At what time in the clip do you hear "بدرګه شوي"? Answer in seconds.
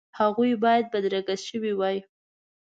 0.93-1.73